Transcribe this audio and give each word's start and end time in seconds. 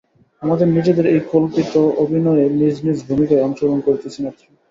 আমাদের 0.41 0.67
নিজেদের 0.67 1.05
এই 1.07 1.21
কল্পিত 1.31 1.73
অভিনয়ে 2.03 2.45
নিজ 2.59 2.75
নিজ 2.85 2.97
ভূমিকায় 3.07 3.43
অংশ 3.43 3.59
গ্রহণ 3.61 3.79
করিতেছি 3.81 4.19
মাত্র। 4.25 4.43